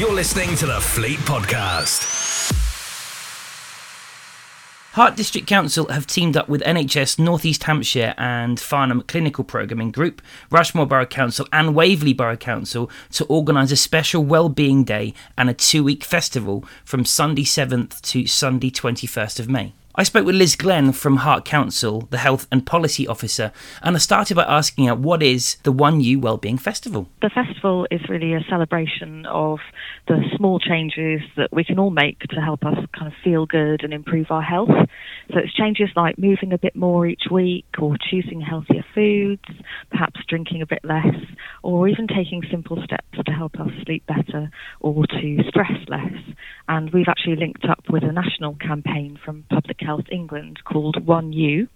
[0.00, 2.00] You're listening to the Fleet Podcast.
[4.92, 9.90] Hart District Council have teamed up with NHS North East Hampshire and Farnham Clinical Programming
[9.90, 15.50] Group, Rushmoor Borough Council, and Waverley Borough Council to organise a special Wellbeing Day and
[15.50, 19.74] a two week festival from Sunday 7th to Sunday 21st of May.
[19.96, 23.50] I spoke with Liz Glenn from Hart Council, the Health and Policy Officer,
[23.82, 27.08] and I started by asking her what is the One You Wellbeing Festival?
[27.22, 29.58] The festival is really a celebration of
[30.06, 33.82] the small changes that we can all make to help us kind of feel good
[33.82, 34.70] and improve our health.
[35.32, 39.42] So it's changes like moving a bit more each week or choosing healthier foods,
[39.90, 41.16] perhaps drinking a bit less,
[41.64, 46.14] or even taking simple steps to help us sleep better or to stress less.
[46.68, 51.32] And we've actually linked up with a national campaign from Public Health England called One
[51.32, 51.68] You,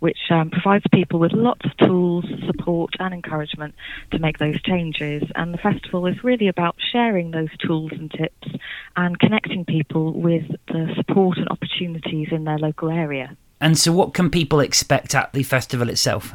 [0.00, 3.74] which um, provides people with lots of tools, support, and encouragement
[4.12, 5.22] to make those changes.
[5.34, 8.48] And the festival is really about sharing those tools and tips
[8.96, 13.36] and connecting people with the support and opportunities in their local area.
[13.60, 16.32] And so, what can people expect at the festival itself?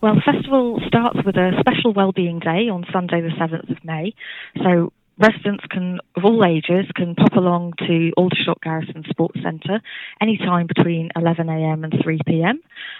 [0.00, 4.14] Well, the festival starts with a special wellbeing day on Sunday, the 7th of May.
[4.56, 4.92] So,
[5.22, 9.80] residents can of all ages can pop along to Aldershot Garrison Sports Centre
[10.20, 12.54] anytime between 11am and 3pm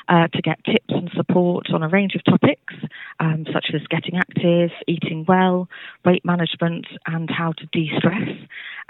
[0.08, 2.74] uh, to get tips and support on a range of topics
[3.18, 5.68] um, such as getting active, eating well,
[6.04, 8.28] weight management, and how to de-stress.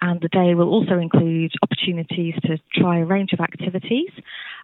[0.00, 4.10] And the day will also include opportunities to try a range of activities.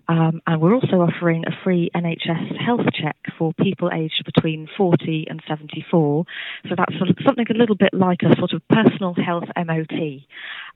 [0.07, 5.27] Um, and we're also offering a free NHS health check for people aged between 40
[5.29, 6.25] and 74.
[6.69, 10.23] So that's something a little bit like a sort of personal health MOT.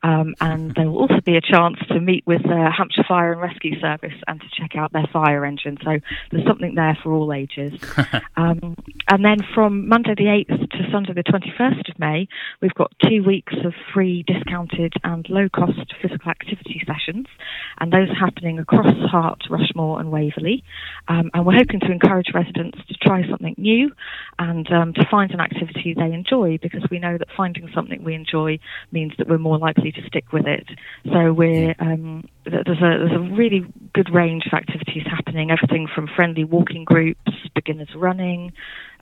[0.02, 3.40] Um, and there will also be a chance to meet with the Hampshire Fire and
[3.40, 5.78] Rescue Service and to check out their fire engine.
[5.84, 5.98] So
[6.30, 7.72] there's something there for all ages.
[8.36, 8.76] um,
[9.08, 12.26] and then from Monday the 8th to Sunday the 21st of May,
[12.60, 17.26] we've got two weeks of free, discounted, and low cost physical activity sessions.
[17.78, 20.64] And those are happening across Hart, Rushmoor, and Waverley.
[21.06, 23.92] Um, and we're hoping to encourage residents to try something new
[24.38, 28.14] and um, to find an activity they enjoy because we know that finding something we
[28.14, 28.58] enjoy
[28.90, 30.66] means that we're more likely to stick with it.
[31.12, 35.50] So we're um, there's a there's a really good range of activities happening.
[35.50, 38.52] Everything from friendly walking groups, beginners running,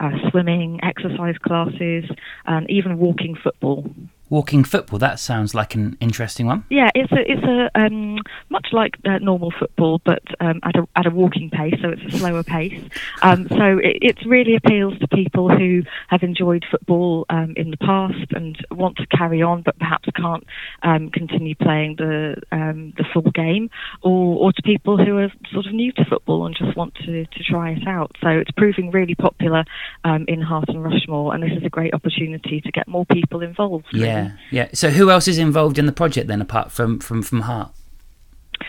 [0.01, 2.05] uh, swimming, exercise classes,
[2.47, 3.89] and even walking football
[4.31, 4.99] walking football.
[4.99, 6.65] That sounds like an interesting one.
[6.71, 8.19] Yeah, it's a it's a um,
[8.49, 12.15] much like uh, normal football, but um, at a at a walking pace, so it's
[12.15, 12.81] a slower pace.
[13.23, 17.77] Um, so it, it, really appeals to people who have enjoyed football um, in the
[17.79, 20.45] past and want to carry on, but perhaps can't
[20.83, 23.69] um, continue playing the um, the full game,
[24.03, 27.25] or or to people who are sort of new to football and just want to
[27.27, 28.13] to try it out.
[28.23, 29.65] So it's proving really popular
[30.29, 33.87] in Hart and Rushmoor, and this is a great opportunity to get more people involved.
[33.93, 34.20] Yeah.
[34.25, 34.69] Yeah, yeah.
[34.75, 37.73] So who else is involved in the project then, apart from from from Hart?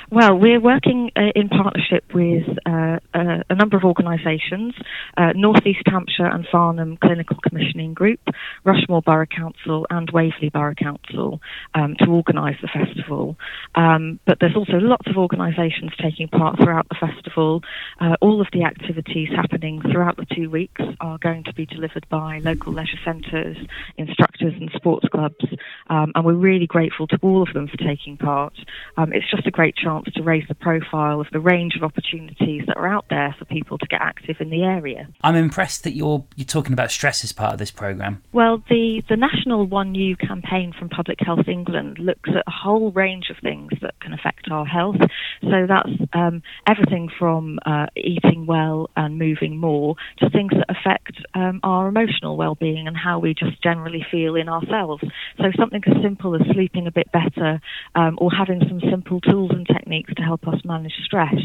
[0.09, 4.73] Well, we're working uh, in partnership with uh, uh, a number of organisations
[5.17, 8.19] uh, North East Hampshire and Farnham Clinical Commissioning Group,
[8.65, 11.41] Rushmoor Borough Council, and Waverley Borough Council
[11.73, 13.37] um, to organise the festival.
[13.75, 17.63] Um, but there's also lots of organisations taking part throughout the festival.
[17.99, 22.05] Uh, all of the activities happening throughout the two weeks are going to be delivered
[22.09, 23.57] by local leisure centres,
[23.97, 25.45] instructors, and sports clubs.
[25.89, 28.53] Um, and we're really grateful to all of them for taking part.
[28.97, 32.63] Um, it's just a great chance to raise the profile of the range of opportunities
[32.67, 35.07] that are out there for people to get active in the area.
[35.21, 38.21] I'm impressed that you're you're talking about stress as part of this program.
[38.31, 42.91] Well, the the national One You campaign from Public Health England looks at a whole
[42.91, 44.97] range of things that can affect our health.
[45.41, 51.17] So that's um, everything from uh, eating well and moving more to things that affect
[51.33, 55.03] um, our emotional well-being and how we just generally feel in ourselves.
[55.37, 57.59] So something as simple as sleeping a bit better
[57.95, 61.35] um, or having some simple tools and techniques to help us manage stress.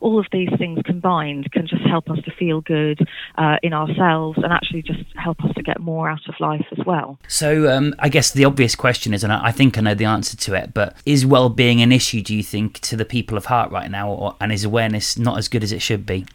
[0.00, 3.00] All of these things combined can just help us to feel good
[3.36, 6.84] uh, in ourselves and actually just help us to get more out of life as
[6.84, 7.18] well.
[7.28, 10.36] So, um, I guess the obvious question is, and I think I know the answer
[10.36, 12.22] to it, but is well-being an issue?
[12.22, 15.38] Do you think to the people of Hart right now, or, and is awareness not
[15.38, 16.26] as good as it should be?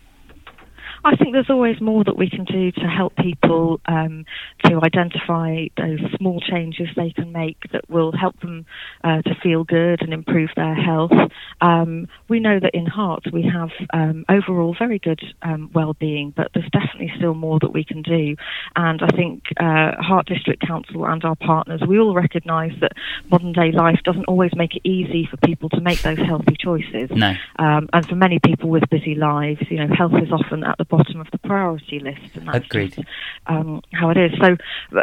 [1.03, 4.25] I think there's always more that we can do to help people um,
[4.65, 8.65] to identify those small changes they can make that will help them
[9.03, 11.12] uh, to feel good and improve their health.
[11.59, 16.51] Um, we know that in Hart we have um, overall very good um, well-being, but
[16.53, 18.36] there's definitely still more that we can do.
[18.75, 22.92] And I think uh, Hart District Council and our partners, we all recognise that
[23.30, 27.09] modern day life doesn't always make it easy for people to make those healthy choices.
[27.09, 27.33] No.
[27.57, 30.86] Um, and for many people with busy lives, you know, health is often at the
[30.91, 32.35] bottom of the priority list.
[32.35, 32.93] And that's Agreed.
[32.95, 33.07] Just,
[33.47, 34.31] um, how it is.
[34.39, 34.49] So,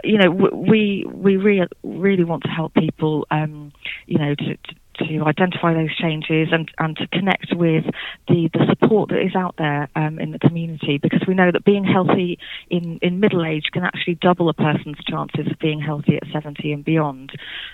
[0.04, 3.72] you know, we we really really want to help people, um,
[4.06, 7.84] you know, to, to to identify those changes and, and to connect with
[8.28, 11.64] the, the support that is out there um, in the community because we know that
[11.64, 12.38] being healthy
[12.70, 16.72] in, in middle age can actually double a person's chances of being healthy at 70
[16.72, 17.32] and beyond.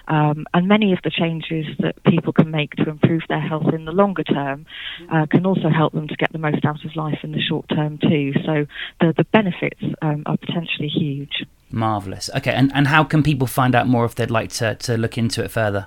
[0.08, 3.84] Um, and many of the changes that people can make to improve their health in
[3.84, 4.66] the longer term
[5.12, 7.68] uh, can also help them to get the most out of life in the short
[7.68, 8.32] term too.
[8.44, 8.66] So
[9.00, 11.44] the, the benefits um, are potentially huge.
[11.70, 12.30] Marvellous.
[12.36, 15.18] Okay, and, and how can people find out more if they'd like to, to look
[15.18, 15.86] into it further?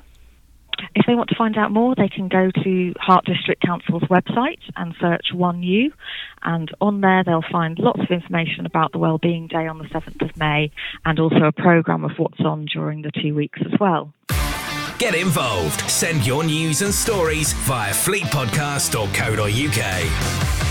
[0.95, 4.59] If they want to find out more, they can go to Hart District Council's website
[4.75, 5.91] and search One You.
[6.43, 10.29] And on there, they'll find lots of information about the Wellbeing Day on the 7th
[10.29, 10.71] of May
[11.05, 14.13] and also a programme of what's on during the two weeks as well.
[14.97, 15.81] Get involved.
[15.89, 20.66] Send your news and stories via fleetpodcast.co.uk.